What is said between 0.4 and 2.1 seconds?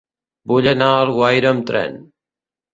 Vull anar a Alguaire amb tren.